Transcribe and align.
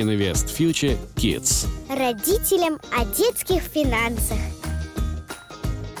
Invest 0.00 0.46
Future 0.58 0.96
Kids. 1.16 1.66
Родителям 1.88 2.80
о 2.96 3.04
детских 3.04 3.62
финансах. 3.62 4.38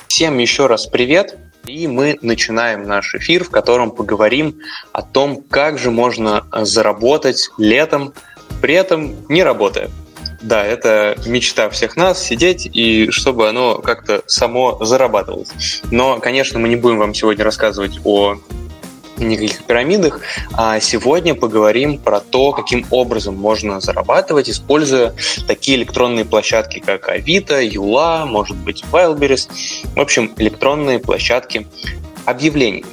Всем 0.08 0.38
еще 0.38 0.66
раз 0.66 0.86
привет. 0.86 1.38
И 1.66 1.86
мы 1.86 2.18
начинаем 2.20 2.82
наш 2.82 3.14
эфир, 3.14 3.44
в 3.44 3.50
котором 3.50 3.90
поговорим 3.90 4.58
о 4.92 5.02
том, 5.02 5.42
как 5.42 5.78
же 5.78 5.90
можно 5.90 6.46
заработать 6.52 7.50
летом, 7.56 8.12
при 8.60 8.74
этом 8.74 9.14
не 9.28 9.42
работая. 9.42 9.90
Да, 10.42 10.62
это 10.62 11.16
мечта 11.24 11.70
всех 11.70 11.96
нас 11.96 12.22
сидеть 12.22 12.68
и 12.70 13.10
чтобы 13.10 13.48
оно 13.48 13.78
как-то 13.78 14.22
само 14.26 14.84
зарабатывалось. 14.84 15.82
Но, 15.90 16.18
конечно, 16.20 16.58
мы 16.58 16.68
не 16.68 16.76
будем 16.76 16.98
вам 16.98 17.14
сегодня 17.14 17.44
рассказывать 17.44 17.98
о 18.04 18.36
никаких 19.18 19.64
пирамидах. 19.64 20.20
А 20.52 20.80
сегодня 20.80 21.34
поговорим 21.34 21.98
про 21.98 22.20
то, 22.20 22.52
каким 22.52 22.86
образом 22.90 23.36
можно 23.36 23.80
зарабатывать, 23.80 24.48
используя 24.50 25.14
такие 25.46 25.78
электронные 25.78 26.24
площадки, 26.24 26.80
как 26.80 27.08
Авито, 27.08 27.62
Юла, 27.62 28.26
может 28.26 28.56
быть, 28.56 28.84
Wildberries. 28.92 29.48
В 29.94 30.00
общем, 30.00 30.32
электронные 30.36 30.98
площадки 30.98 31.66
объявлений. 32.24 32.84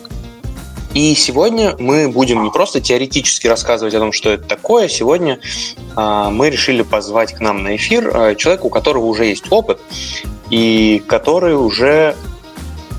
И 0.93 1.15
сегодня 1.15 1.75
мы 1.79 2.09
будем 2.09 2.43
не 2.43 2.49
просто 2.49 2.81
теоретически 2.81 3.47
рассказывать 3.47 3.93
о 3.93 3.99
том, 3.99 4.11
что 4.11 4.31
это 4.31 4.43
такое. 4.43 4.89
Сегодня 4.89 5.39
э, 5.95 6.27
мы 6.29 6.49
решили 6.49 6.81
позвать 6.81 7.33
к 7.33 7.39
нам 7.39 7.63
на 7.63 7.77
эфир 7.77 8.09
э, 8.13 8.35
человека, 8.35 8.65
у 8.65 8.69
которого 8.69 9.05
уже 9.05 9.25
есть 9.25 9.49
опыт 9.49 9.79
и 10.49 11.01
который 11.07 11.55
уже 11.55 12.17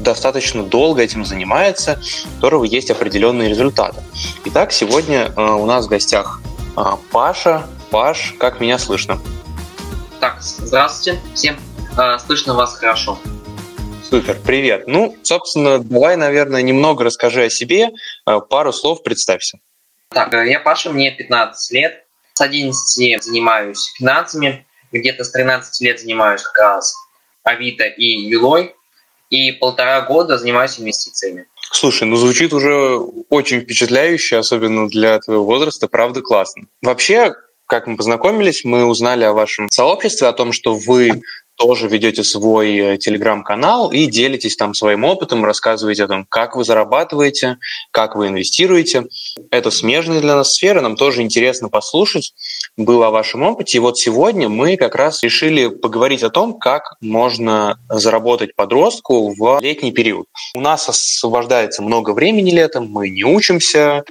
достаточно 0.03 0.63
долго 0.63 1.03
этим 1.03 1.25
занимается, 1.25 2.01
у 2.27 2.35
которого 2.37 2.65
есть 2.65 2.91
определенные 2.91 3.49
результаты. 3.49 4.03
Итак, 4.47 4.73
сегодня 4.73 5.33
э, 5.37 5.41
у 5.41 5.67
нас 5.67 5.87
в 5.87 5.89
гостях 5.89 6.41
э, 6.77 6.81
Паша. 7.11 7.67
Паш, 7.91 8.35
как 8.39 8.61
меня 8.61 8.79
слышно? 8.79 9.21
Так, 10.21 10.41
здравствуйте 10.41 11.21
всем. 11.35 11.57
Э, 11.97 12.19
слышно 12.19 12.55
вас 12.55 12.77
хорошо. 12.77 13.19
Супер, 14.09 14.39
привет. 14.45 14.87
Ну, 14.87 15.17
собственно, 15.23 15.79
давай, 15.79 16.17
наверное, 16.17 16.63
немного 16.63 17.05
расскажи 17.05 17.45
о 17.45 17.51
себе, 17.51 17.91
пару 18.51 18.73
слов 18.73 19.03
представься. 19.03 19.59
Так, 20.11 20.35
я 20.35 20.61
Паша, 20.61 20.91
мне 20.91 21.11
15 21.11 21.73
лет. 21.73 22.05
С 22.35 22.41
11 22.41 23.23
занимаюсь 23.23 23.93
финансами, 23.99 24.67
где-то 24.91 25.25
с 25.25 25.31
13 25.31 25.81
лет 25.83 26.01
занимаюсь 26.01 26.43
как 26.43 26.59
раз 26.59 26.95
Авито 27.43 27.85
и 27.85 28.29
Вилой 28.29 28.75
и 29.33 29.51
полтора 29.51 30.03
года 30.03 30.37
занимаюсь 30.37 30.79
инвестициями. 30.79 31.47
Слушай, 31.73 32.05
ну 32.05 32.17
звучит 32.17 32.53
уже 32.53 32.99
очень 33.31 33.63
впечатляюще, 33.63 34.37
особенно 34.37 34.91
для 34.91 35.19
твоего 35.21 35.45
возраста, 35.45 35.89
правда 35.89 36.21
классно. 36.21 36.67
Вообще, 36.83 37.35
как 37.67 37.87
мы 37.87 37.97
познакомились, 37.97 38.63
мы 38.63 38.85
узнали 38.85 39.25
о 39.25 39.33
вашем 39.33 39.71
сообществе, 39.71 40.29
о 40.29 40.35
том, 40.35 40.53
что 40.53 40.75
вы 40.75 41.23
тоже 41.57 41.89
ведете 41.89 42.25
свой 42.25 42.77
э, 42.77 42.99
телеграм-канал 42.99 43.91
и 43.91 44.07
делитесь 44.07 44.57
там 44.57 44.75
своим 44.75 45.05
опытом, 45.05 45.45
рассказываете 45.47 46.05
о 46.05 46.09
том, 46.09 46.27
как 46.29 46.55
вы 46.55 46.65
зарабатываете, 46.65 47.57
как 47.91 48.17
вы 48.17 48.29
инвестируете. 48.29 49.07
Это 49.51 49.71
смежная 49.71 50.21
для 50.21 50.37
нас 50.37 50.55
сфера, 50.55 50.83
нам 50.83 50.97
тоже 50.97 51.23
интересно 51.23 51.71
послушать 51.71 52.35
было 52.77 53.09
о 53.09 53.11
вашем 53.11 53.43
опыте. 53.43 53.79
И 53.79 53.81
вот 53.81 53.99
сегодня 53.99 54.49
мы 54.49 54.77
как 54.77 54.95
раз 54.95 55.23
решили 55.23 55.69
поговорить 55.69 56.23
о 56.23 56.31
том, 56.31 56.59
как 56.59 56.95
можно 57.01 57.79
заработать 57.89 58.55
подростку 58.57 59.35
в 59.35 59.61
летний 59.61 59.93
период. 59.93 60.27
У 60.55 60.61
нас 60.61 60.89
освобождается 60.89 61.83
много 61.83 62.13
времени 62.13 62.51
летом, 62.51 62.89
мы 62.89 63.09
не 63.09 63.25
учимся, 63.25 64.05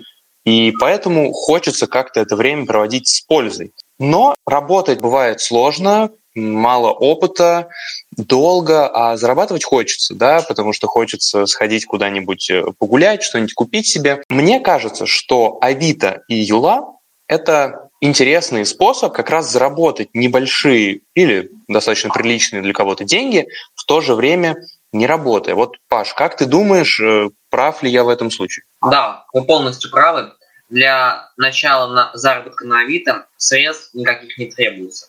и 0.46 0.74
поэтому 0.80 1.32
хочется 1.32 1.88
как-то 1.88 2.20
это 2.20 2.36
время 2.36 2.66
проводить 2.66 3.08
с 3.08 3.22
пользой. 3.22 3.74
Но 4.00 4.36
работать 4.48 5.00
бывает 5.00 5.42
сложно, 5.42 6.10
мало 6.34 6.92
опыта, 6.92 7.70
долго, 8.16 8.88
а 8.88 9.18
зарабатывать 9.18 9.64
хочется, 9.64 10.16
да, 10.16 10.42
потому 10.42 10.74
что 10.74 10.88
хочется 10.88 11.46
сходить 11.46 11.86
куда-нибудь 11.86 12.50
э, 12.50 12.64
погулять, 12.80 13.22
что-нибудь 13.22 13.54
купить 13.54 13.88
себе. 13.88 14.24
Мне 14.30 14.60
кажется, 14.60 15.06
что 15.06 15.58
Авито 15.62 16.24
и 16.28 16.36
Юла— 16.36 16.94
это 17.28 17.91
интересный 18.02 18.66
способ 18.66 19.14
как 19.14 19.30
раз 19.30 19.50
заработать 19.50 20.10
небольшие 20.14 21.02
или 21.14 21.52
достаточно 21.68 22.10
приличные 22.10 22.62
для 22.62 22.74
кого-то 22.74 23.06
деньги, 23.06 23.48
в 23.76 23.86
то 23.86 24.02
же 24.02 24.16
время 24.16 24.58
не 24.92 25.08
работая. 25.08 25.56
Вот, 25.56 25.78
Паш, 25.88 26.14
как 26.14 26.36
ты 26.36 26.46
думаешь, 26.46 27.00
э, 27.00 27.30
прав 27.50 27.82
ли 27.84 27.90
я 27.90 28.04
в 28.04 28.10
этом 28.10 28.30
случае? 28.30 28.66
Да, 28.82 29.26
вы 29.34 29.44
полностью 29.46 29.90
правы. 29.90 30.34
Для 30.70 31.30
начала 31.38 31.94
на 31.94 32.12
заработка 32.14 32.66
на 32.66 32.82
Авито 32.82 33.28
средств 33.38 33.94
никаких 33.94 34.38
не 34.38 34.48
требуется. 34.48 35.08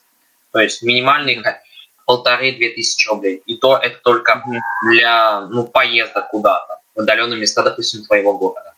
То 0.52 0.60
есть 0.60 0.82
минимальный 0.82 1.42
полторы-две 2.04 2.70
тысячи 2.70 3.08
рублей. 3.08 3.42
И 3.47 3.56
то 3.56 3.76
это 3.76 3.98
только 4.02 4.44
для 4.91 5.42
ну, 5.42 5.64
поездок 5.64 6.28
куда-то, 6.28 6.78
в 6.94 7.00
отдаленные 7.00 7.41
места, 7.41 7.62
допустим, 7.62 8.04
твоего 8.04 8.36
города. 8.36 8.75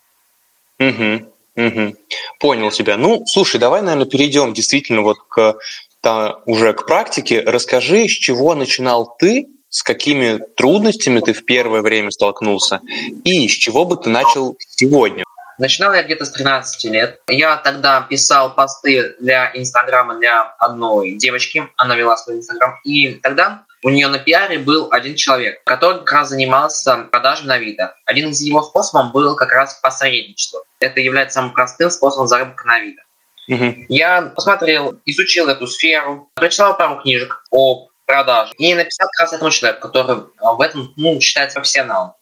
Угу, 0.79 1.33
угу. 1.55 1.95
Понял 2.39 2.71
тебя. 2.71 2.97
Ну, 2.97 3.25
слушай, 3.25 3.59
давай, 3.59 3.81
наверное, 3.81 4.05
перейдем 4.05 4.53
действительно 4.53 5.01
вот 5.01 5.17
к 5.27 5.57
та, 6.01 6.39
уже 6.45 6.73
к 6.73 6.85
практике. 6.85 7.41
Расскажи, 7.41 8.07
с 8.07 8.11
чего 8.11 8.55
начинал 8.55 9.15
ты, 9.17 9.47
с 9.69 9.83
какими 9.83 10.39
трудностями 10.55 11.19
ты 11.19 11.33
в 11.33 11.43
первое 11.45 11.81
время 11.81 12.11
столкнулся, 12.11 12.79
и 13.23 13.47
с 13.47 13.51
чего 13.51 13.85
бы 13.85 13.97
ты 13.97 14.09
начал 14.09 14.55
сегодня? 14.59 15.23
Начинал 15.57 15.93
я 15.93 16.03
где-то 16.03 16.25
с 16.25 16.31
13 16.31 16.83
лет. 16.91 17.21
Я 17.27 17.57
тогда 17.57 18.01
писал 18.01 18.53
посты 18.53 19.15
для 19.19 19.51
Инстаграма 19.53 20.15
для 20.19 20.41
одной 20.59 21.13
девочки. 21.13 21.67
Она 21.77 21.95
вела 21.95 22.17
свой 22.17 22.37
Инстаграм. 22.37 22.79
И 22.83 23.13
тогда 23.15 23.64
у 23.85 23.89
нее 23.89 24.07
на 24.07 24.17
пиаре 24.17 24.57
был 24.57 24.87
один 24.89 25.15
человек, 25.15 25.63
который 25.63 25.99
как 25.99 26.11
раз 26.11 26.29
занимался 26.29 27.07
продажей 27.11 27.45
на 27.45 27.53
Авито. 27.53 27.95
Один 28.05 28.31
из 28.31 28.41
его 28.41 28.63
способов 28.63 29.11
был 29.11 29.35
как 29.35 29.51
раз 29.51 29.75
посредничество. 29.75 30.63
Это 30.79 31.01
является 31.01 31.35
самым 31.35 31.53
простым 31.53 31.91
способом 31.91 32.27
заработка 32.27 32.65
на 32.65 32.77
Авито. 32.77 33.03
Угу. 33.47 33.85
Я 33.89 34.23
посмотрел, 34.35 34.99
изучил 35.05 35.49
эту 35.49 35.67
сферу, 35.67 36.31
прочитал 36.33 36.75
пару 36.75 36.99
книжек 36.99 37.43
о 37.51 37.89
продаже 38.07 38.53
и 38.57 38.73
написал 38.73 39.07
как 39.11 39.19
раз 39.19 39.33
этому 39.33 39.51
человеку, 39.51 39.87
который 39.87 40.23
в 40.39 40.61
этом 40.61 40.91
ну, 40.97 41.21
считается 41.21 41.59
профессионалом. 41.59 42.13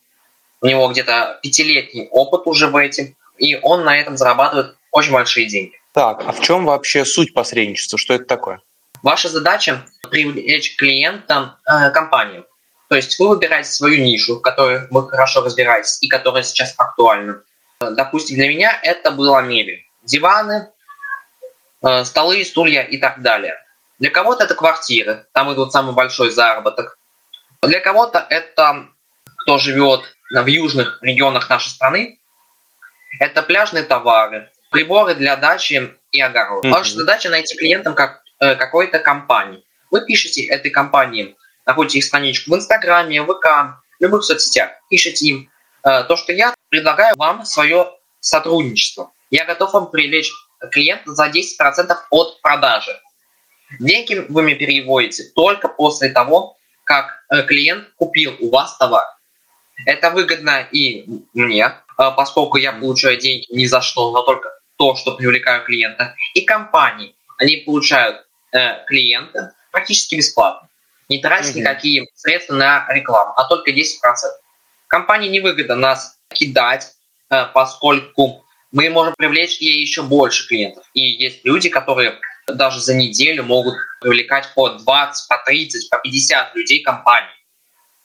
У 0.59 0.65
него 0.65 0.89
где-то 0.89 1.39
пятилетний 1.41 2.09
опыт 2.11 2.41
уже 2.45 2.67
в 2.67 2.75
этом 2.75 3.15
и 3.37 3.57
он 3.61 3.85
на 3.85 3.97
этом 3.97 4.17
зарабатывает 4.17 4.75
очень 4.91 5.13
большие 5.13 5.47
деньги. 5.47 5.79
Так, 5.93 6.23
а 6.27 6.33
в 6.33 6.41
чем 6.41 6.65
вообще 6.65 7.05
суть 7.05 7.33
посредничества? 7.33 7.97
Что 7.97 8.15
это 8.15 8.25
такое? 8.25 8.59
Ваша 9.01 9.29
задача 9.29 9.85
привлечь 10.13 10.75
клиента 10.75 11.57
э, 11.65 11.89
компанию. 11.89 12.45
То 12.87 12.95
есть 12.95 13.17
вы 13.17 13.29
выбираете 13.29 13.69
свою 13.69 14.03
нишу, 14.03 14.35
в 14.35 14.41
которой 14.41 14.87
вы 14.91 15.09
хорошо 15.09 15.41
разбираетесь 15.41 15.97
и 16.01 16.07
которая 16.07 16.43
сейчас 16.43 16.75
актуальна. 16.77 17.41
Допустим, 17.79 18.35
для 18.35 18.47
меня 18.47 18.79
это 18.83 19.09
была 19.09 19.41
мебель. 19.41 19.83
Диваны, 20.03 20.69
э, 21.81 22.05
столы, 22.05 22.45
стулья 22.45 22.83
и 22.83 22.97
так 22.97 23.23
далее. 23.23 23.55
Для 23.97 24.11
кого-то 24.11 24.43
это 24.43 24.53
квартиры, 24.53 25.25
там 25.33 25.51
идут 25.51 25.71
самый 25.71 25.95
большой 25.95 26.29
заработок. 26.29 26.99
Для 27.63 27.79
кого-то 27.79 28.23
это 28.29 28.89
кто 29.37 29.57
живет 29.57 30.01
в 30.29 30.45
южных 30.45 30.99
регионах 31.01 31.49
нашей 31.49 31.69
страны, 31.69 32.19
это 33.19 33.41
пляжные 33.41 33.83
товары, 33.83 34.51
приборы 34.69 35.15
для 35.15 35.35
дачи 35.37 35.91
и 36.11 36.21
огорода. 36.21 36.67
Mm-hmm. 36.67 36.71
Ваша 36.71 36.93
задача 36.93 37.29
найти 37.29 37.57
клиентам 37.57 37.95
как, 37.95 38.21
э, 38.39 38.55
какой-то 38.55 38.99
компании. 38.99 39.63
Вы 39.93 40.03
пишете 40.07 40.43
этой 40.45 40.71
компании, 40.71 41.35
находите 41.67 41.99
их 41.99 42.05
страничку 42.05 42.49
в 42.49 42.55
Инстаграме, 42.55 43.21
ВК, 43.21 43.45
в 43.99 44.03
любых 44.03 44.23
соцсетях, 44.23 44.71
пишите 44.89 45.27
им 45.27 45.51
э, 45.83 46.03
то, 46.05 46.15
что 46.15 46.33
я 46.33 46.55
предлагаю 46.69 47.15
вам 47.15 47.45
свое 47.45 47.91
сотрудничество. 48.19 49.11
Я 49.29 49.45
готов 49.45 49.71
вам 49.71 49.91
привлечь 49.91 50.31
клиента 50.71 51.13
за 51.13 51.27
10% 51.27 51.95
от 52.09 52.41
продажи. 52.41 52.99
Деньги 53.79 54.25
вы 54.29 54.41
мне 54.41 54.55
переводите 54.55 55.25
только 55.35 55.67
после 55.67 56.09
того, 56.09 56.57
как 56.85 57.23
э, 57.29 57.43
клиент 57.43 57.87
купил 57.95 58.35
у 58.39 58.49
вас 58.49 58.75
товар. 58.77 59.05
Это 59.85 60.09
выгодно 60.09 60.67
и 60.71 61.05
мне, 61.35 61.71
а, 61.97 62.09
поскольку 62.09 62.57
я 62.57 62.71
получаю 62.71 63.19
деньги 63.19 63.45
ни 63.51 63.67
за 63.67 63.81
что, 63.81 64.11
но 64.11 64.23
только 64.23 64.49
то, 64.77 64.95
что 64.95 65.11
привлекаю 65.11 65.63
клиента. 65.63 66.15
И 66.33 66.41
компании, 66.41 67.15
они 67.37 67.57
получают 67.57 68.25
э, 68.53 68.83
клиента 68.87 69.53
практически 69.73 70.15
бесплатно. 70.15 70.69
Не 71.09 71.19
тратить 71.19 71.55
mm-hmm. 71.55 71.59
никакие 71.59 72.07
средства 72.15 72.53
на 72.53 72.87
рекламу, 72.89 73.33
а 73.35 73.43
только 73.49 73.71
10%. 73.71 73.81
Компании 74.87 75.27
невыгодно 75.27 75.75
нас 75.75 76.17
кидать, 76.29 76.93
э, 77.29 77.47
поскольку 77.53 78.45
мы 78.71 78.89
можем 78.89 79.13
привлечь 79.17 79.57
ей 79.57 79.81
еще 79.81 80.03
больше 80.03 80.47
клиентов. 80.47 80.85
И 80.93 81.01
есть 81.01 81.43
люди, 81.43 81.69
которые 81.69 82.19
даже 82.47 82.79
за 82.79 82.93
неделю 82.93 83.43
могут 83.43 83.75
привлекать 83.99 84.53
по 84.55 84.69
20, 84.69 85.27
по 85.27 85.37
30, 85.45 85.89
по 85.89 85.97
50 85.97 86.55
людей 86.55 86.81
компании. 86.81 87.29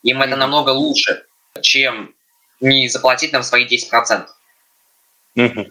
Им 0.02 0.20
mm-hmm. 0.20 0.26
это 0.26 0.36
намного 0.36 0.70
лучше, 0.70 1.24
чем 1.60 2.14
не 2.60 2.88
заплатить 2.88 3.32
нам 3.32 3.42
свои 3.42 3.66
10%. 3.66 4.26
Угу. 5.36 5.66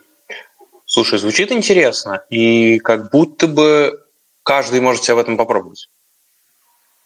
Слушай, 0.86 1.20
звучит 1.20 1.52
интересно, 1.52 2.24
и 2.30 2.80
как 2.80 3.12
будто 3.12 3.48
бы 3.48 4.07
каждый 4.48 4.80
может 4.80 5.04
себя 5.04 5.16
в 5.16 5.20
этом 5.20 5.36
попробовать. 5.36 5.90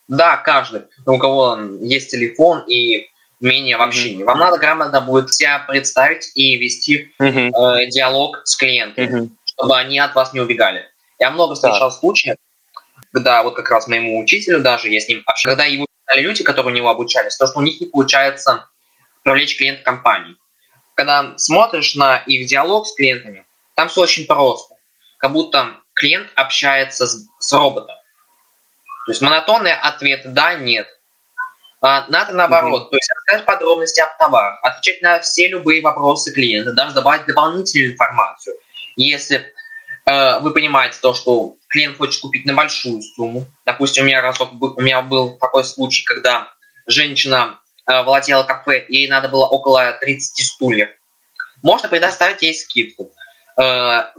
Да, 0.08 0.38
каждый, 0.38 0.84
у 1.08 1.18
кого 1.18 1.58
есть 1.82 2.12
телефон 2.12 2.64
и 2.68 3.10
умение 3.40 3.78
в 3.78 3.82
общении. 3.82 4.24
Вам 4.24 4.38
надо 4.38 4.60
грамотно 4.60 5.02
будет 5.02 5.34
себя 5.34 5.58
представить 5.68 6.32
и 6.36 6.56
вести 6.58 7.12
mm-hmm. 7.20 7.50
э, 7.50 7.90
диалог 7.90 8.42
с 8.44 8.56
клиентами, 8.56 9.08
mm-hmm. 9.08 9.30
чтобы 9.46 9.76
они 9.76 9.98
от 9.98 10.14
вас 10.14 10.34
не 10.34 10.40
убегали. 10.40 10.86
Я 11.18 11.32
много 11.32 11.56
встречал 11.56 11.90
да. 11.90 11.96
случаев, 11.96 12.36
когда 13.12 13.42
вот 13.42 13.56
как 13.56 13.72
раз 13.72 13.88
моему 13.88 14.22
учителю 14.22 14.62
даже, 14.62 14.90
я 14.90 15.00
с 15.00 15.08
ним 15.08 15.24
общался, 15.26 15.58
когда 15.58 15.66
его 15.66 15.88
люди, 16.16 16.44
которые 16.44 16.74
у 16.74 16.78
него 16.78 16.90
обучались, 16.90 17.38
то, 17.38 17.48
что 17.48 17.58
у 17.58 17.64
них 17.64 17.82
не 17.82 17.88
получается 17.88 18.70
привлечь 19.24 19.58
клиента 19.58 19.84
компании. 19.84 20.36
Когда 20.94 21.34
смотришь 21.38 21.96
на 21.96 22.18
их 22.18 22.46
диалог 22.46 22.86
с 22.86 22.94
клиентами, 22.94 23.48
там 23.74 23.90
все 23.90 24.02
очень 24.02 24.28
просто. 24.28 24.76
Как 25.18 25.32
будто 25.32 25.81
клиент 26.02 26.30
общается 26.36 27.06
с, 27.06 27.28
с 27.40 27.54
роботом. 27.54 27.96
То 29.06 29.12
есть 29.12 29.22
монотонные 29.22 29.76
ответы 29.76 30.30
«да», 30.30 30.56
«нет». 30.56 30.88
А, 31.80 32.06
надо 32.10 32.34
наоборот, 32.34 32.84
mm-hmm. 32.84 32.90
то 32.90 32.96
есть 32.96 33.12
рассказать 33.12 33.46
подробности 33.46 34.00
об 34.02 34.18
товарах, 34.18 34.60
отвечать 34.64 35.02
на 35.04 35.20
все 35.20 35.48
любые 35.48 35.82
вопросы 35.82 36.34
клиента, 36.34 36.74
даже 36.74 36.96
добавить 36.96 37.26
дополнительную 37.26 37.94
информацию. 37.94 38.56
Если 38.96 39.54
э, 40.06 40.40
вы 40.40 40.54
понимаете 40.54 40.98
то, 41.02 41.14
что 41.14 41.56
клиент 41.70 41.98
хочет 41.98 42.22
купить 42.22 42.46
на 42.46 42.54
большую 42.54 43.02
сумму, 43.02 43.46
допустим, 43.66 44.04
у 44.04 44.08
меня 44.08 44.22
разок 44.22 44.52
у 44.54 44.82
меня 44.82 45.02
был 45.02 45.38
такой 45.38 45.64
случай, 45.64 46.04
когда 46.04 46.52
женщина 46.86 47.60
э, 47.88 48.04
владела 48.04 48.44
кафе, 48.44 48.86
ей 48.88 49.08
надо 49.08 49.30
было 49.30 49.46
около 49.46 49.92
30 49.94 50.46
стульев, 50.46 50.90
можно 51.64 51.90
предоставить 51.90 52.42
ей 52.44 52.54
скидку. 52.54 53.12
Э, 53.60 54.12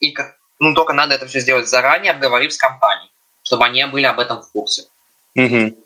и, 0.00 0.14
ну, 0.58 0.74
только 0.74 0.92
надо 0.92 1.14
это 1.14 1.26
все 1.26 1.40
сделать 1.40 1.68
заранее, 1.68 2.12
обговорив 2.12 2.52
с 2.52 2.58
компанией, 2.58 3.10
чтобы 3.42 3.64
они 3.64 3.84
были 3.86 4.04
об 4.04 4.18
этом 4.20 4.42
в 4.42 4.50
курсе. 4.50 4.84
Угу. 5.34 5.76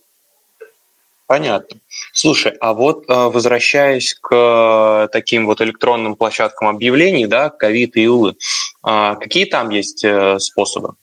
Понятно. 1.26 1.78
Слушай, 2.12 2.56
а 2.60 2.72
вот 2.72 3.04
э, 3.08 3.14
возвращаясь 3.14 4.14
к 4.14 4.34
э, 4.34 5.08
таким 5.12 5.46
вот 5.46 5.60
электронным 5.60 6.16
площадкам 6.16 6.68
объявлений, 6.68 7.26
да, 7.26 7.50
ковид 7.50 7.96
и 7.96 8.08
Улы, 8.08 8.36
какие 8.82 9.44
там 9.44 9.70
есть 9.70 10.04
способы? 10.38 10.94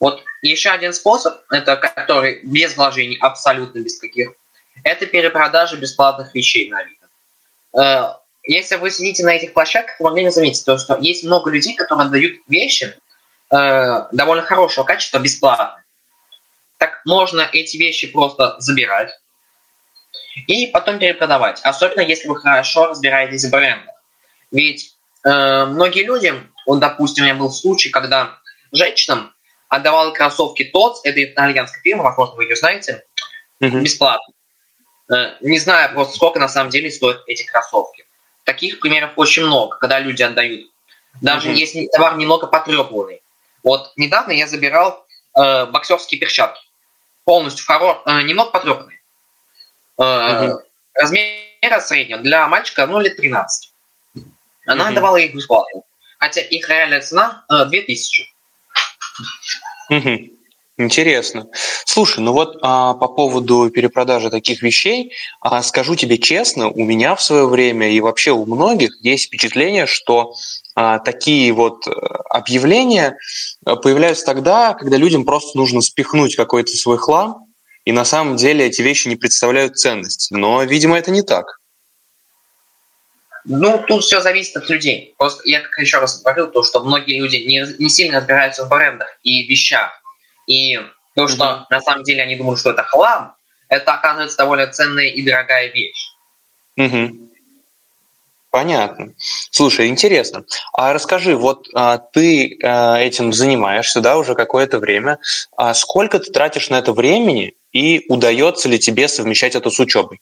Вот 0.00 0.22
еще 0.42 0.70
один 0.70 0.92
способ, 0.92 1.40
это 1.50 1.76
который 1.76 2.40
без 2.42 2.76
вложений, 2.76 3.18
абсолютно 3.20 3.78
без 3.78 3.98
каких, 3.98 4.32
это 4.82 5.06
перепродажа 5.06 5.76
бесплатных 5.76 6.34
вещей 6.34 6.68
на 6.68 6.80
Авито 6.80 8.21
если 8.44 8.76
вы 8.76 8.90
сидите 8.90 9.24
на 9.24 9.34
этих 9.34 9.52
площадках, 9.52 9.98
вы 10.00 10.10
могли 10.10 10.28
заметить, 10.30 10.64
то, 10.64 10.78
что 10.78 10.96
есть 10.98 11.24
много 11.24 11.50
людей, 11.50 11.74
которые 11.74 12.06
отдают 12.06 12.40
вещи 12.48 12.96
э, 13.50 14.04
довольно 14.12 14.42
хорошего 14.42 14.84
качества 14.84 15.18
бесплатно. 15.18 15.82
Так 16.78 17.02
можно 17.04 17.48
эти 17.52 17.76
вещи 17.76 18.08
просто 18.08 18.56
забирать 18.58 19.10
и 20.46 20.66
потом 20.66 20.98
перепродавать. 20.98 21.60
Особенно 21.62 22.00
если 22.00 22.26
вы 22.26 22.36
хорошо 22.36 22.86
разбираетесь 22.86 23.44
в 23.44 23.50
брендах. 23.50 23.94
Ведь 24.50 24.96
э, 25.24 25.64
многие 25.66 26.04
люди, 26.04 26.34
вот, 26.66 26.80
допустим, 26.80 27.24
у 27.24 27.26
меня 27.26 27.36
был 27.36 27.50
случай, 27.50 27.90
когда 27.90 28.38
женщинам 28.72 29.32
отдавала 29.68 30.10
кроссовки 30.10 30.70
TOTS, 30.74 30.96
это 31.04 31.22
итальянская 31.22 31.80
фирма, 31.82 32.04
возможно, 32.04 32.34
вы 32.34 32.44
ее 32.44 32.56
знаете, 32.56 33.04
mm-hmm. 33.60 33.80
бесплатно. 33.80 34.34
Э, 35.12 35.36
не 35.40 35.58
знаю 35.58 35.94
просто, 35.94 36.16
сколько 36.16 36.40
на 36.40 36.48
самом 36.48 36.70
деле 36.70 36.90
стоят 36.90 37.22
эти 37.26 37.44
кроссовки. 37.44 38.04
Таких 38.44 38.80
примеров 38.80 39.12
очень 39.16 39.44
много, 39.44 39.76
когда 39.76 40.00
люди 40.00 40.22
отдают. 40.22 40.70
Даже 41.20 41.50
mm-hmm. 41.50 41.54
если 41.54 41.86
товар 41.86 42.16
немного 42.16 42.46
потрепанный. 42.46 43.22
Вот 43.62 43.92
недавно 43.96 44.32
я 44.32 44.46
забирал 44.46 45.06
э, 45.36 45.66
боксерские 45.66 46.18
перчатки. 46.18 46.60
Полностью 47.24 47.64
хоро... 47.66 48.02
э, 48.06 48.22
немного 48.22 48.50
потрепанные. 48.50 49.00
Э, 49.98 50.02
mm-hmm. 50.02 50.58
Размера 50.94 51.80
среднего 51.80 52.20
для 52.20 52.48
мальчика, 52.48 52.86
ну, 52.86 52.98
лет 52.98 53.16
13. 53.16 53.72
Она 54.66 54.90
mm-hmm. 54.90 54.94
давала 54.94 55.16
их 55.16 55.34
бесплатно. 55.34 55.82
Хотя 56.18 56.40
их 56.40 56.68
реальная 56.68 57.00
цена 57.00 57.44
э, 57.48 57.64
2000. 57.66 58.34
Mm-hmm. 59.90 60.41
Интересно. 60.78 61.48
Слушай, 61.84 62.20
ну 62.20 62.32
вот 62.32 62.56
а, 62.62 62.94
по 62.94 63.06
поводу 63.08 63.68
перепродажи 63.68 64.30
таких 64.30 64.62
вещей, 64.62 65.12
а, 65.40 65.62
скажу 65.62 65.96
тебе 65.96 66.16
честно, 66.16 66.70
у 66.70 66.84
меня 66.84 67.14
в 67.14 67.22
свое 67.22 67.46
время 67.46 67.90
и 67.90 68.00
вообще 68.00 68.30
у 68.30 68.46
многих 68.46 68.96
есть 69.02 69.26
впечатление, 69.26 69.86
что 69.86 70.32
а, 70.74 70.98
такие 70.98 71.52
вот 71.52 71.86
э, 71.86 71.90
объявления 72.30 73.18
э, 73.66 73.76
появляются 73.76 74.24
тогда, 74.24 74.72
когда 74.72 74.96
людям 74.96 75.26
просто 75.26 75.58
нужно 75.58 75.82
спихнуть 75.82 76.36
какой-то 76.36 76.72
свой 76.72 76.96
хлам, 76.96 77.52
и 77.84 77.92
на 77.92 78.06
самом 78.06 78.36
деле 78.36 78.66
эти 78.66 78.80
вещи 78.80 79.08
не 79.08 79.16
представляют 79.16 79.76
ценности. 79.76 80.32
Но, 80.32 80.62
видимо, 80.62 80.96
это 80.96 81.10
не 81.10 81.20
так. 81.20 81.60
Ну, 83.44 83.82
тут 83.86 84.04
все 84.04 84.22
зависит 84.22 84.56
от 84.56 84.70
людей. 84.70 85.14
Просто 85.18 85.42
я 85.44 85.60
как 85.60 85.78
еще 85.78 85.98
раз 85.98 86.22
говорил, 86.22 86.50
то, 86.50 86.62
что 86.62 86.82
многие 86.82 87.20
люди 87.20 87.36
не, 87.36 87.66
не 87.78 87.90
сильно 87.90 88.18
разбираются 88.18 88.64
в 88.64 88.68
брендах 88.70 89.18
и 89.22 89.42
вещах. 89.42 90.01
И 90.46 90.78
то, 91.14 91.28
что 91.28 91.44
mm-hmm. 91.44 91.64
на 91.70 91.80
самом 91.80 92.02
деле 92.04 92.22
они 92.22 92.36
думают, 92.36 92.60
что 92.60 92.70
это 92.70 92.82
хлам, 92.82 93.34
это 93.68 93.94
оказывается 93.94 94.38
довольно 94.38 94.66
ценная 94.66 95.06
и 95.06 95.22
дорогая 95.22 95.68
вещь. 95.72 96.10
Угу. 96.76 97.30
Понятно. 98.50 99.14
Слушай, 99.50 99.88
интересно. 99.88 100.44
А 100.74 100.92
расскажи, 100.92 101.34
вот 101.34 101.68
а, 101.74 101.96
ты 101.96 102.58
а, 102.62 102.98
этим 102.98 103.32
занимаешься, 103.32 104.02
да, 104.02 104.18
уже 104.18 104.34
какое-то 104.34 104.78
время. 104.78 105.18
А 105.56 105.72
сколько 105.72 106.18
ты 106.18 106.30
тратишь 106.30 106.68
на 106.68 106.78
это 106.78 106.92
времени 106.92 107.54
и 107.72 108.04
удается 108.10 108.68
ли 108.68 108.78
тебе 108.78 109.08
совмещать 109.08 109.54
это 109.54 109.70
с 109.70 109.80
учебой? 109.80 110.20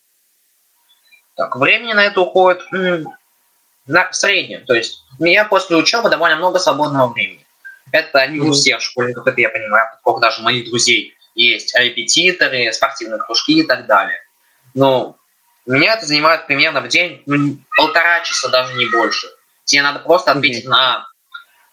Так, 1.35 1.57
времени 1.57 1.93
на 1.93 2.05
это 2.05 2.21
уходит 2.21 2.63
на, 2.71 4.11
в 4.11 4.15
среднем. 4.15 4.65
То 4.65 4.75
есть 4.75 5.03
у 5.19 5.25
меня 5.25 5.45
после 5.45 5.77
учебы 5.77 6.09
довольно 6.09 6.37
много 6.37 6.61
свободного 6.61 7.13
времени. 7.13 7.45
Это 7.93 8.27
не 8.29 8.41
у 8.41 8.53
всех 8.53 8.81
школьников, 8.81 9.27
это 9.27 9.41
я 9.41 9.49
понимаю, 9.49 9.87
сколько 10.01 10.21
даже 10.21 10.43
моих 10.43 10.69
друзей 10.69 11.15
есть 11.35 11.77
репетиторы, 11.77 12.73
спортивные 12.73 13.21
кружки 13.21 13.61
и 13.61 13.63
так 13.63 13.87
далее. 13.87 14.19
Но 14.75 15.17
меня 15.67 15.95
это 15.95 16.07
занимает 16.07 16.47
примерно 16.47 16.81
в 16.81 16.89
день 16.89 17.23
ну, 17.27 17.59
полтора 17.77 18.21
часа, 18.21 18.49
даже 18.49 18.75
не 18.75 18.87
больше. 18.87 19.29
Тебе 19.65 19.83
надо 19.83 20.01
просто 20.01 20.33
ответить 20.33 20.67
mm-hmm. 20.67 20.69
на 20.69 21.07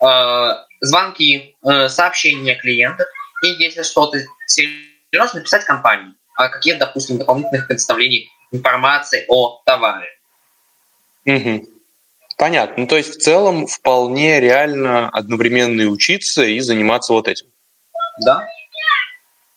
э, 0.02 0.66
звонки, 0.82 1.56
э, 1.64 1.90
сообщения 1.90 2.56
клиентов, 2.56 3.08
и 3.44 3.48
если 3.48 3.84
что-то 3.84 4.20
серьезно, 4.46 5.40
написать 5.40 5.66
компании 5.66 6.14
о 6.36 6.50
каких, 6.50 6.78
допустим, 6.78 7.18
дополнительных 7.18 7.68
представлениях 7.68 8.30
информации 8.52 9.26
о 9.28 9.62
товаре. 9.66 10.10
Mm-hmm. 11.26 11.68
Понятно. 12.38 12.84
Ну, 12.84 12.88
то 12.88 12.98
есть 12.98 13.16
в 13.16 13.20
целом 13.20 13.66
вполне 13.66 14.40
реально 14.40 15.10
одновременно 15.10 15.82
и 15.82 15.86
учиться, 15.86 16.44
и 16.46 16.60
заниматься 16.60 17.14
вот 17.14 17.28
этим. 17.28 17.48
Да. 18.24 18.48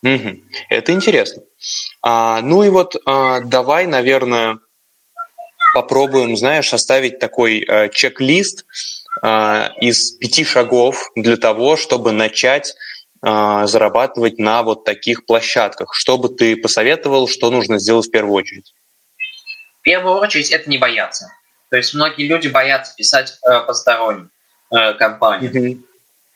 Угу. 0.03 0.39
Это 0.69 0.91
интересно. 0.91 1.43
А, 2.01 2.41
ну 2.41 2.63
и 2.63 2.69
вот 2.69 2.95
а, 3.05 3.41
давай, 3.41 3.85
наверное, 3.85 4.57
попробуем, 5.75 6.35
знаешь, 6.35 6.69
составить 6.69 7.19
такой 7.19 7.63
а, 7.67 7.87
чек-лист 7.87 8.65
а, 9.21 9.71
из 9.79 10.13
пяти 10.13 10.43
шагов 10.43 11.11
для 11.15 11.37
того, 11.37 11.77
чтобы 11.77 12.11
начать 12.11 12.73
а, 13.21 13.67
зарабатывать 13.67 14.39
на 14.39 14.63
вот 14.63 14.85
таких 14.85 15.27
площадках. 15.27 15.93
Что 15.93 16.17
бы 16.17 16.29
ты 16.29 16.55
посоветовал, 16.55 17.27
что 17.27 17.51
нужно 17.51 17.77
сделать 17.77 18.07
в 18.07 18.11
первую 18.11 18.33
очередь? 18.33 18.73
В 19.81 19.83
первую 19.83 20.15
очередь 20.15 20.49
это 20.49 20.67
не 20.67 20.79
бояться. 20.79 21.27
То 21.71 21.77
есть 21.77 21.93
многие 21.93 22.27
люди 22.27 22.49
боятся 22.49 22.93
писать 22.95 23.39
э, 23.47 23.61
посторонним 23.61 24.29
э, 24.71 24.93
компаниям. 24.95 25.53
Mm-hmm. 25.53 25.83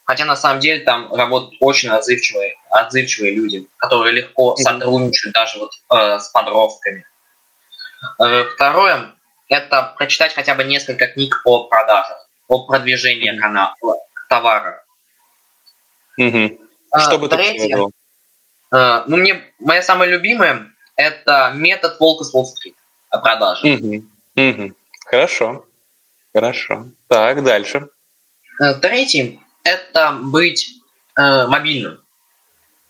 Хотя 0.05 0.23
на 0.23 0.37
самом 0.37 0.61
деле 0.61 0.85
там 0.85 1.13
работают 1.13 1.57
очень 1.59 1.89
отзывчивые, 1.89 2.55
отзывчивые 2.69 3.35
люди, 3.35 3.67
которые 3.75 4.13
легко 4.13 4.53
mm-hmm. 4.53 4.63
сотрудничают 4.63 5.35
даже 5.35 5.59
вот 5.59 5.71
э, 5.93 6.19
с 6.19 6.29
подростками. 6.29 7.05
Э, 8.17 8.45
второе– 8.55 9.13
это 9.49 9.93
прочитать 9.97 10.33
хотя 10.33 10.55
бы 10.55 10.63
несколько 10.63 11.07
книг 11.07 11.35
о 11.43 11.65
продажах, 11.65 12.29
о 12.47 12.65
продвижении 12.65 13.33
mm-hmm. 13.33 13.39
канала, 13.39 13.75
товара. 14.29 14.85
Mm-hmm. 16.17 16.59
Что 16.97 17.19
бы 17.19 17.27
Третье, 17.27 17.75
ты 17.75 18.77
э, 18.77 19.03
ну, 19.07 19.17
мне, 19.17 19.43
моя 19.59 19.81
самая 19.81 20.07
любимая– 20.07 20.71
это 20.95 21.51
метод 21.53 21.99
волка 21.99 22.23
с 22.23 22.33
Уолл-стрит 22.33 22.77
о 23.09 23.17
продаже. 23.17 23.67
Mm-hmm. 23.67 24.03
Mm-hmm. 24.37 24.75
Хорошо. 25.05 25.65
Хорошо. 26.33 26.87
Так, 27.07 27.43
дальше. 27.43 27.87
Э, 28.61 28.73
третий– 28.73 29.39
это 29.63 30.11
быть 30.11 30.67
э, 31.17 31.47
мобильным. 31.47 32.03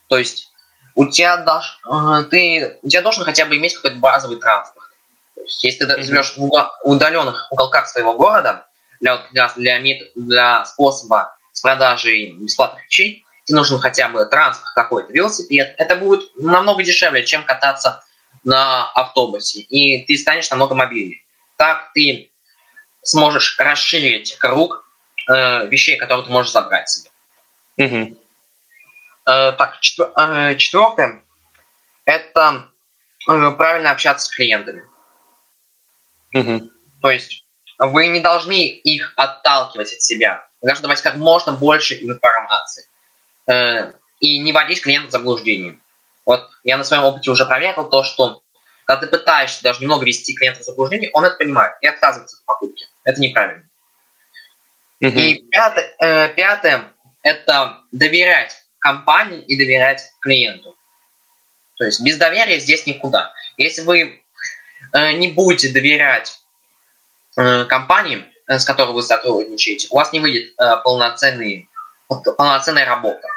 То 0.08 0.18
есть 0.18 0.52
у 0.96 1.06
тебя, 1.06 1.38
даш, 1.38 1.80
э, 1.86 2.24
ты, 2.32 2.80
у 2.82 2.90
тебя 2.90 3.02
должен 3.02 3.24
хотя 3.24 3.46
бы 3.46 3.58
иметь 3.58 3.76
какой-то 3.76 3.98
базовый 3.98 4.40
транспорт. 4.40 4.88
То 5.36 5.42
есть, 5.42 5.64
если 5.64 5.86
ты 5.86 6.02
живешь 6.02 6.36
в 6.38 6.72
удаленных 6.84 7.48
уголках 7.52 7.88
своего 7.88 8.14
города, 8.14 8.66
для, 9.02 9.22
для, 9.32 9.52
для, 9.56 9.80
для 10.16 10.66
способа 10.66 11.38
с 11.52 11.62
продажей 11.62 12.32
бесплатных 12.32 12.86
вещей, 12.86 13.26
тебе 13.44 13.58
нужен 13.58 13.78
хотя 13.80 14.08
бы 14.08 14.26
транспорт 14.26 14.74
какой-то, 14.74 15.12
велосипед. 15.12 15.76
Это 15.78 15.98
будет 15.98 16.36
намного 16.38 16.82
дешевле, 16.82 17.26
чем 17.26 17.44
кататься 17.44 18.04
на 18.44 18.90
автобусе, 18.92 19.60
и 19.60 20.06
ты 20.06 20.18
станешь 20.18 20.50
намного 20.50 20.76
мобильнее. 20.76 21.25
Так 21.58 21.92
ты 21.94 22.32
сможешь 23.02 23.58
расширить 23.60 24.38
круг 24.38 24.86
э, 25.30 25.68
вещей, 25.68 25.98
которые 25.98 26.26
ты 26.26 26.32
можешь 26.32 26.52
забрать 26.52 26.90
себе. 26.90 27.10
Угу. 27.78 28.18
Э, 29.28 29.52
так, 29.54 29.80
четвер, 29.80 30.12
э, 30.18 30.56
четвертое– 30.56 31.24
это 32.06 32.70
э, 33.30 33.52
правильно 33.52 33.92
общаться 33.92 34.28
с 34.28 34.36
клиентами. 34.36 34.84
Угу. 36.34 36.70
То 37.02 37.12
есть 37.12 37.46
вы 37.78 38.08
не 38.08 38.20
должны 38.20 38.68
их 38.68 39.14
отталкивать 39.16 39.94
от 39.94 40.02
себя. 40.02 40.48
Вы 40.62 40.68
должны 40.68 40.84
давать 40.84 41.02
как 41.02 41.16
можно 41.16 41.54
больше 41.54 41.96
информации. 41.96 42.88
Э, 43.48 43.94
и 44.20 44.40
не 44.40 44.52
вводить 44.52 44.82
клиента 44.82 45.10
в 45.10 45.12
заблуждение. 45.12 45.80
Вот 46.26 46.50
я 46.64 46.78
на 46.78 46.84
своем 46.84 47.04
опыте 47.04 47.30
уже 47.30 47.46
проверил 47.46 47.90
то, 47.90 48.04
что 48.04 48.42
когда 48.86 49.02
ты 49.02 49.08
пытаешься 49.08 49.64
даже 49.64 49.82
немного 49.82 50.06
вести 50.06 50.34
клиента 50.34 50.62
в 50.62 50.64
заблуждение, 50.64 51.10
он 51.14 51.26
это 51.26 51.36
понимает 51.36 51.74
и 51.82 51.88
отказывается 51.88 52.38
от 52.38 52.46
покупки. 52.46 52.88
Это 53.04 53.20
неправильно. 53.20 53.64
Угу. 55.02 55.10
И 55.10 55.44
пятое, 55.50 55.96
э, 56.00 56.30
пятое– 56.30 56.94
это 57.24 57.80
доверять 57.92 58.64
компании 58.80 59.42
и 59.42 59.58
доверять 59.58 60.12
клиенту. 60.22 60.76
То 61.78 61.86
есть 61.86 62.02
без 62.02 62.18
доверия 62.18 62.60
здесь 62.60 62.86
никуда. 62.86 63.34
Если 63.58 63.82
вы 63.82 64.24
э, 64.94 65.12
не 65.14 65.30
будете 65.30 65.74
доверять 65.74 66.40
э, 67.36 67.66
компании, 67.66 68.24
э, 68.48 68.60
с 68.60 68.66
которой 68.66 68.94
вы 68.94 69.02
сотрудничаете, 69.02 69.88
у 69.90 69.96
вас 69.96 70.14
не 70.14 70.20
выйдет 70.20 70.54
э, 70.58 70.78
полноценный, 70.84 71.68
полноценная 72.08 72.86
работа. 72.86 73.28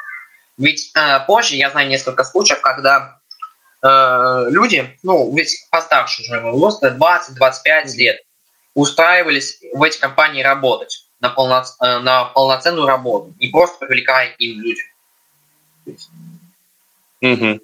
Ведь 0.57 0.91
э, 0.95 1.19
позже 1.25 1.55
я 1.55 1.71
знаю 1.71 1.89
несколько 1.89 2.23
случаев, 2.23 2.61
когда 2.61 3.18
э, 3.81 4.45
люди, 4.49 4.97
ну, 5.03 5.33
ведь 5.35 5.67
постарше 5.69 6.23
уже 6.23 6.39
возраста, 6.41 6.95
20-25 6.99 7.95
лет, 7.95 8.17
устраивались 8.73 9.59
в 9.73 9.83
эти 9.83 9.99
компании 9.99 10.41
работать 10.43 11.05
на, 11.19 11.29
полно, 11.29 11.63
э, 11.81 11.99
на 11.99 12.25
полноценную 12.25 12.87
работу, 12.87 13.33
не 13.39 13.47
просто 13.49 13.85
привлекая 13.85 14.33
им 14.39 14.61
людям. 14.61 14.85
Угу. 17.21 17.59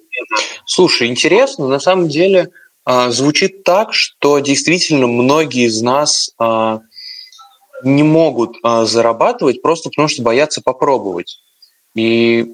Слушай, 0.66 1.08
интересно, 1.08 1.68
на 1.68 1.78
самом 1.78 2.08
деле 2.08 2.50
э, 2.86 3.10
звучит 3.10 3.64
так, 3.64 3.94
что 3.94 4.38
действительно 4.40 5.06
многие 5.06 5.66
из 5.66 5.80
нас 5.80 6.30
э, 6.38 6.78
не 7.82 8.02
могут 8.02 8.56
э, 8.62 8.84
зарабатывать 8.84 9.62
просто 9.62 9.88
потому, 9.90 10.08
что 10.08 10.22
боятся 10.22 10.60
попробовать. 10.62 11.40
И 11.94 12.46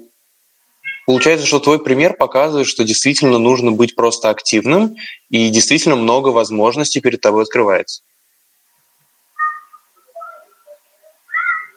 получается, 1.05 1.45
что 1.45 1.59
твой 1.59 1.83
пример 1.83 2.15
показывает, 2.15 2.67
что 2.67 2.83
действительно 2.83 3.37
нужно 3.37 3.71
быть 3.71 3.95
просто 3.95 4.29
активным, 4.29 4.95
и 5.29 5.49
действительно 5.49 5.95
много 5.95 6.29
возможностей 6.29 7.01
перед 7.01 7.21
тобой 7.21 7.43
открывается. 7.43 8.01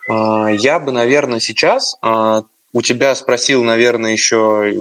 Я 0.09 0.79
бы, 0.79 0.93
наверное, 0.93 1.41
сейчас 1.41 1.97
у 2.73 2.83
тебя 2.83 3.15
спросил, 3.15 3.65
наверное, 3.65 4.13
еще 4.13 4.75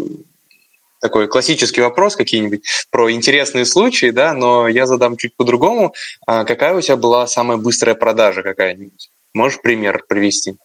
такой 1.01 1.27
классический 1.27 1.81
вопрос 1.81 2.15
какие-нибудь 2.15 2.63
про 2.91 3.11
интересные 3.11 3.65
случаи, 3.65 4.11
да, 4.11 4.33
но 4.33 4.67
я 4.67 4.85
задам 4.85 5.17
чуть 5.17 5.35
по-другому. 5.35 5.93
Какая 6.25 6.75
у 6.75 6.81
тебя 6.81 6.95
была 6.95 7.25
самая 7.27 7.57
быстрая 7.57 7.95
продажа 7.95 8.43
какая-нибудь? 8.43 9.09
Можешь 9.33 9.61
пример 9.61 10.03
привести? 10.07 10.57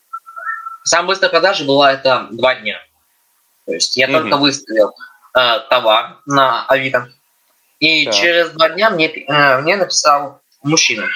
Самая 0.85 1.09
быстрая 1.09 1.31
продажа 1.31 1.65
была 1.65 1.93
это 1.93 2.29
два 2.31 2.55
дня. 2.55 2.79
То 3.71 3.75
есть 3.75 3.97
я 3.97 4.09
mm-hmm. 4.09 4.13
только 4.13 4.37
выставил 4.37 4.93
э, 5.39 5.61
товар 5.71 6.17
на 6.27 6.67
Авито, 6.67 7.09
и 7.79 8.05
да. 8.05 8.11
через 8.11 8.51
два 8.51 8.71
дня 8.71 8.91
мне, 8.91 9.07
э, 9.07 9.61
мне 9.61 9.77
написал 9.77 10.41
мужчина, 10.65 11.07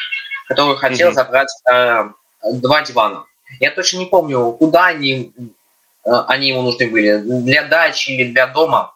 который 0.46 0.76
хотел 0.76 1.10
mm-hmm. 1.10 1.14
забрать 1.14 1.48
э, 1.68 2.04
два 2.52 2.82
дивана. 2.82 3.24
Я 3.58 3.72
точно 3.72 3.98
не 3.98 4.06
помню, 4.06 4.52
куда 4.52 4.86
они, 4.86 5.32
э, 6.04 6.10
они 6.28 6.50
ему 6.50 6.62
нужны 6.62 6.88
были, 6.88 7.16
для 7.18 7.64
дачи 7.64 8.10
или 8.10 8.30
для 8.30 8.46
дома. 8.46 8.94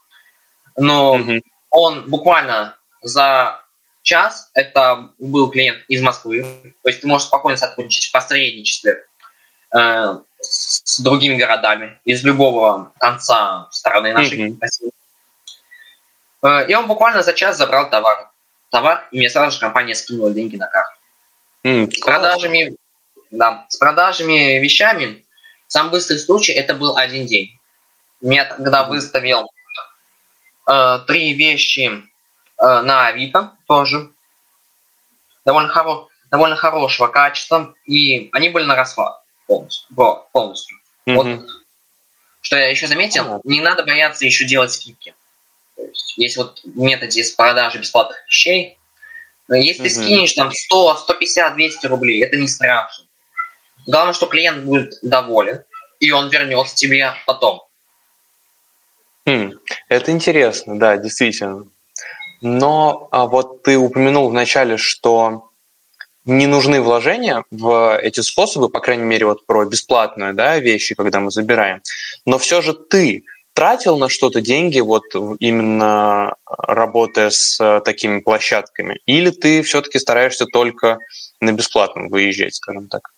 Но 0.76 1.16
mm-hmm. 1.16 1.42
он 1.70 2.08
буквально 2.08 2.76
за 3.02 3.60
час, 4.02 4.50
это 4.54 5.10
был 5.18 5.50
клиент 5.50 5.80
из 5.88 6.00
Москвы, 6.00 6.44
то 6.84 6.88
есть 6.88 7.00
ты 7.00 7.08
можешь 7.08 7.26
спокойно 7.26 7.56
сотрудничать 7.56 8.04
в 8.04 8.12
посредничестве 8.12 9.04
э, 9.76 10.18
с 10.40 11.00
другими 11.00 11.37
городами 11.37 11.99
из 12.04 12.25
любого 12.25 12.92
конца 12.99 13.68
страны 13.71 14.12
нашей 14.12 14.50
mm-hmm. 14.50 14.99
И 16.68 16.75
он 16.75 16.87
буквально 16.87 17.23
за 17.23 17.33
час 17.33 17.57
забрал 17.57 17.90
товар. 17.90 18.30
Товар, 18.71 19.09
и 19.11 19.18
мне 19.18 19.28
сразу 19.30 19.54
же 19.54 19.61
компания 19.61 19.95
скинула 19.95 20.30
деньги 20.30 20.57
на 20.57 20.68
карту. 20.68 20.92
Mm, 21.64 21.90
с 21.90 21.99
продажами, 22.00 22.76
да, 23.30 23.66
с 23.68 23.76
продажами 23.76 24.59
вещами 24.59 25.25
самый 25.66 25.90
быстрый 25.90 26.18
случай 26.18 26.52
это 26.52 26.75
был 26.75 26.97
один 26.97 27.26
день. 27.26 27.59
Я 28.21 28.45
тогда 28.45 28.85
выставил 28.85 29.50
э, 30.71 31.00
три 31.07 31.33
вещи 31.35 31.90
э, 31.90 32.00
на 32.59 33.09
Авито 33.09 33.52
тоже. 33.66 34.11
Довольно, 35.45 35.73
хоро- 35.73 36.07
довольно 36.30 36.57
хорошего 36.57 37.09
качества. 37.09 37.75
И 37.85 38.28
они 38.33 38.50
были 38.50 38.64
на 38.64 38.76
расхват 38.76 39.23
полностью. 39.48 39.88
полностью. 40.32 40.78
Mm-hmm. 41.06 41.14
Вот, 41.14 41.46
что 42.40 42.56
я 42.56 42.68
еще 42.68 42.86
заметил, 42.86 43.40
не 43.42 43.60
надо 43.60 43.82
бояться 43.84 44.24
еще 44.24 44.44
делать 44.44 44.72
скидки. 44.72 45.14
То 45.74 45.82
есть 45.82 46.16
есть 46.16 46.36
вот 46.36 46.60
методе 46.64 47.24
с 47.24 47.32
продажи 47.32 47.78
бесплатных 47.78 48.24
вещей. 48.28 48.78
Если 49.48 49.84
mm-hmm. 49.84 49.88
ты 49.88 49.90
скинешь 49.90 50.32
там 50.34 50.52
100, 50.52 50.96
150, 50.98 51.54
200 51.54 51.86
рублей, 51.86 52.22
это 52.22 52.36
не 52.36 52.46
страшно. 52.46 53.06
Главное, 53.86 54.12
что 54.12 54.26
клиент 54.26 54.64
будет 54.64 54.98
доволен, 55.02 55.64
и 55.98 56.12
он 56.12 56.28
вернется 56.28 56.76
тебе 56.76 57.14
потом. 57.26 57.62
Хм, 59.26 59.52
это 59.88 60.10
интересно, 60.10 60.78
да, 60.78 60.96
действительно. 60.98 61.66
Но 62.40 63.08
а 63.10 63.26
вот 63.26 63.62
ты 63.62 63.76
упомянул 63.76 64.28
вначале, 64.28 64.76
что 64.76 65.47
не 66.25 66.46
нужны 66.46 66.80
вложения 66.80 67.44
в 67.50 67.98
эти 67.98 68.20
способы, 68.20 68.68
по 68.68 68.80
крайней 68.80 69.04
мере, 69.04 69.26
вот 69.26 69.46
про 69.46 69.64
бесплатные 69.64 70.32
да, 70.32 70.58
вещи, 70.58 70.94
когда 70.94 71.20
мы 71.20 71.30
забираем. 71.30 71.80
Но 72.26 72.38
все 72.38 72.60
же 72.60 72.75
ты 72.75 73.25
тратил 73.54 73.98
на 73.98 74.08
что-то 74.08 74.40
деньги, 74.40 74.78
вот 74.78 75.02
именно 75.40 76.34
работая 76.46 77.30
с 77.30 77.80
такими 77.84 78.20
площадками? 78.20 79.00
Или 79.04 79.30
ты 79.30 79.62
все-таки 79.62 79.98
стараешься 79.98 80.46
только 80.46 80.98
на 81.40 81.52
бесплатном 81.52 82.08
выезжать, 82.08 82.54
скажем 82.54 82.87
так? 82.88 83.10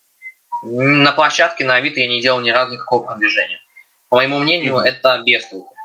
На 0.63 1.11
площадке 1.11 1.63
на 1.63 1.75
Авито 1.75 1.99
я 1.99 2.07
не 2.07 2.21
делал 2.21 2.39
ни 2.39 2.49
разу 2.49 2.73
никакого 2.73 3.05
продвижения. 3.05 3.59
По 4.09 4.17
моему 4.17 4.39
мнению, 4.39 4.77
mm-hmm. 4.77 4.83
это 4.83 5.21
без 5.23 5.45
толку. 5.45 5.75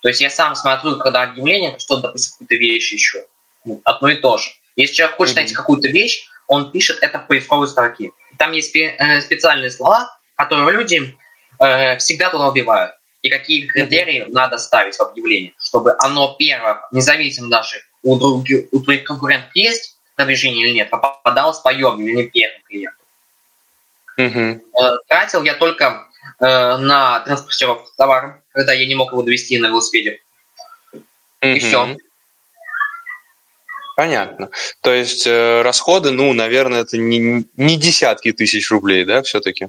То 0.00 0.08
есть 0.08 0.20
я 0.20 0.30
сам 0.30 0.54
смотрю, 0.54 0.96
когда 0.96 1.22
объявление, 1.22 1.78
что, 1.78 1.96
допустим, 1.98 2.32
какую-то 2.32 2.54
вещь 2.54 2.92
еще. 2.92 3.24
Ну, 3.64 3.80
одно 3.84 4.08
и 4.08 4.16
то 4.16 4.38
же. 4.38 4.50
Если 4.76 4.94
человек 4.94 5.16
хочет 5.16 5.34
mm-hmm. 5.34 5.40
найти 5.40 5.54
какую-то 5.54 5.88
вещь, 5.88 6.26
он 6.48 6.70
пишет 6.70 6.98
это 7.02 7.18
в 7.18 7.26
поисковой 7.26 7.68
строке. 7.68 8.10
Там 8.38 8.52
есть 8.52 8.74
э, 8.76 9.20
специальные 9.20 9.70
слова, 9.70 10.16
которые 10.36 10.72
люди 10.72 11.16
э, 11.58 11.96
всегда 11.98 12.30
туда 12.30 12.48
убивают. 12.48 12.92
И 13.22 13.30
какие 13.30 13.66
критерии 13.66 14.22
mm-hmm. 14.22 14.32
надо 14.32 14.58
ставить 14.58 14.94
в 14.94 15.00
объявлении, 15.00 15.54
чтобы 15.58 15.96
оно 15.98 16.36
первое, 16.38 16.80
независимо 16.92 17.48
даже 17.48 17.82
у, 18.02 18.16
других, 18.16 18.66
у 18.72 18.80
твоих 18.80 19.04
конкурентов 19.04 19.50
есть 19.54 19.96
продвижение 20.14 20.66
или 20.66 20.74
нет, 20.74 20.90
попадалось 20.90 21.58
по 21.58 21.70
объявлению 21.70 22.30
первым 22.30 22.62
клиенту. 22.62 22.98
Mm-hmm. 24.18 24.60
Э, 24.80 24.96
тратил 25.08 25.42
я 25.42 25.54
только 25.54 26.06
э, 26.38 26.76
на 26.76 27.20
транспортировку 27.20 27.90
товара, 27.96 28.42
когда 28.52 28.72
я 28.72 28.86
не 28.86 28.94
мог 28.94 29.12
его 29.12 29.22
довести 29.22 29.58
на 29.58 29.66
велосипеде. 29.66 30.20
Mm-hmm. 31.42 31.54
И 31.54 31.58
все. 31.58 31.96
Понятно. 33.96 34.50
То 34.82 34.92
есть 34.92 35.26
э, 35.26 35.62
расходы, 35.62 36.10
ну, 36.10 36.34
наверное, 36.34 36.82
это 36.82 36.98
не, 36.98 37.46
не 37.56 37.76
десятки 37.78 38.30
тысяч 38.30 38.70
рублей, 38.70 39.06
да, 39.06 39.22
все-таки? 39.22 39.68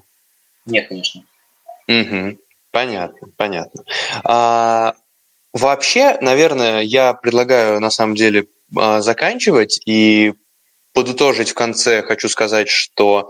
Нет, 0.66 0.90
конечно. 0.90 1.24
Угу. 1.88 2.38
Понятно, 2.72 3.28
понятно. 3.38 3.84
А, 4.26 4.96
вообще, 5.54 6.18
наверное, 6.20 6.82
я 6.82 7.14
предлагаю 7.14 7.80
на 7.80 7.90
самом 7.90 8.16
деле 8.16 8.48
а, 8.76 9.00
заканчивать 9.00 9.80
и 9.86 10.34
подытожить 10.98 11.52
в 11.52 11.54
конце 11.54 12.02
хочу 12.02 12.28
сказать, 12.28 12.70
что 12.70 13.30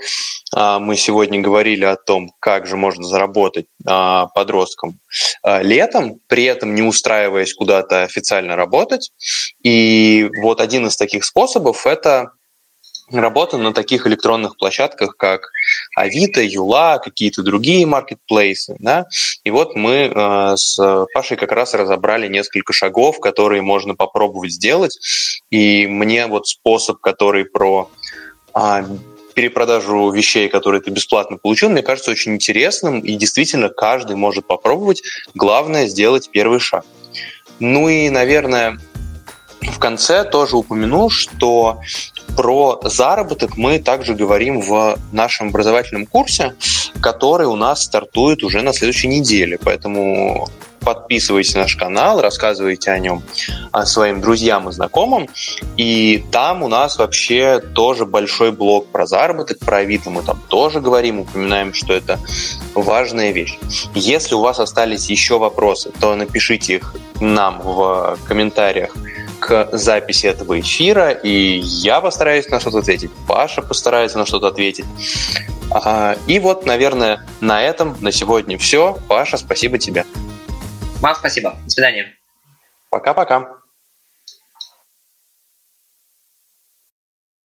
а, 0.53 0.79
мы 0.79 0.95
сегодня 0.95 1.41
говорили 1.41 1.83
о 1.83 1.97
том, 1.97 2.31
как 2.39 2.65
же 2.65 2.77
можно 2.77 3.03
заработать 3.03 3.65
а, 3.86 4.27
подросткам 4.27 5.01
а, 5.43 5.62
летом, 5.62 6.21
при 6.27 6.45
этом 6.45 6.75
не 6.75 6.81
устраиваясь 6.81 7.53
куда-то 7.53 8.03
официально 8.03 8.55
работать. 8.55 9.12
И 9.63 10.29
вот 10.41 10.62
один 10.62 10.88
из 10.88 10.95
таких 10.95 11.25
способов– 11.25 11.86
это 11.86 12.31
работа 13.11 13.57
на 13.57 13.73
таких 13.73 14.05
электронных 14.07 14.57
площадках, 14.57 15.15
как 15.17 15.51
Авито, 15.95 16.41
Юла, 16.41 16.99
какие-то 16.99 17.43
другие 17.43 17.85
маркетплейсы. 17.85 18.75
Да? 18.79 19.05
И 19.43 19.51
вот 19.51 19.75
мы 19.75 20.11
э, 20.13 20.57
с 20.57 21.05
Пашей 21.13 21.37
как 21.37 21.51
раз 21.51 21.73
разобрали 21.73 22.27
несколько 22.27 22.73
шагов, 22.73 23.19
которые 23.19 23.61
можно 23.61 23.95
попробовать 23.95 24.51
сделать. 24.51 24.97
И 25.49 25.87
мне 25.87 26.27
вот 26.27 26.47
способ, 26.47 26.99
который 26.99 27.45
про 27.45 27.89
э, 28.53 28.83
перепродажу 29.33 30.09
вещей, 30.11 30.49
которые 30.49 30.81
ты 30.81 30.91
бесплатно 30.91 31.37
получил, 31.37 31.69
мне 31.69 31.83
кажется 31.83 32.11
очень 32.11 32.33
интересным, 32.33 32.99
и 32.99 33.13
действительно 33.15 33.69
каждый 33.69 34.15
может 34.15 34.47
попробовать. 34.47 35.03
Главное 35.33 35.87
сделать 35.87 36.29
первый 36.31 36.59
шаг. 36.59 36.85
Ну 37.59 37.87
и, 37.87 38.09
наверное, 38.09 38.79
в 39.61 39.79
конце 39.79 40.23
тоже 40.23 40.57
упомяну, 40.57 41.09
что 41.09 41.81
про 42.38 42.79
заработок 42.84 43.58
мы 43.58 43.79
также 43.79 44.13
говорим 44.13 44.62
в 44.62 44.98
нашем 45.12 45.50
образовательном 45.50 46.06
курсе, 46.06 46.53
который 47.01 47.48
у 47.48 47.56
нас 47.56 47.84
стартует 47.84 48.44
уже 48.44 48.62
на 48.62 48.74
следующей 48.74 49.08
неделе. 49.08 49.58
Поэтому 49.62 50.48
подписывайтесь 50.79 51.56
на 51.56 51.62
наш 51.62 51.75
канал, 51.75 52.22
рассказывайте 52.22 52.91
о 52.91 53.00
нем 53.00 53.24
своим 53.86 54.22
друзьям 54.22 54.70
и 54.70 54.72
знакомым. 54.72 55.27
И 55.75 56.24
там 56.32 56.62
у 56.62 56.67
нас 56.67 56.98
вообще 56.98 57.60
тоже 57.60 58.06
большой 58.06 58.51
блок 58.51 58.88
про 58.88 59.08
заработок, 59.08 59.60
про 59.60 59.77
Авито 59.77 60.12
мы 60.12 60.22
там 60.22 60.39
тоже 60.48 60.79
говорим, 60.79 61.20
упоминаем, 61.20 61.74
что 61.74 61.94
это 61.94 62.20
важная 62.75 63.32
вещь. 63.32 63.58
Если 63.96 64.36
у 64.36 64.41
вас 64.41 64.60
остались 64.60 65.10
еще 65.10 65.39
вопросы, 65.39 65.91
то 66.00 66.15
напишите 66.15 66.75
их 66.75 66.96
нам 67.20 67.62
в 67.62 68.17
комментариях 68.27 68.96
к 69.39 69.70
записи 69.72 70.25
этого 70.27 70.60
эфира, 70.60 71.12
и 71.12 71.60
я 71.60 72.01
постараюсь 72.01 72.48
на 72.50 72.60
что-то 72.60 72.79
ответить, 72.79 73.12
Паша 73.27 73.62
постарается 73.62 74.17
на 74.17 74.25
что-то 74.25 74.48
ответить. 74.48 74.86
И 76.27 76.39
вот, 76.39 76.65
наверное, 76.65 77.25
на 77.41 77.62
этом 77.62 77.98
на 78.01 78.12
сегодня 78.12 78.58
все. 78.58 78.98
Паша, 79.08 79.38
спасибо 79.38 79.77
тебе. 79.77 80.06
Вам 81.01 81.15
спасибо. 81.15 81.56
До 81.65 81.70
свидания. 81.70 82.15
Пока-пока. 82.89 83.58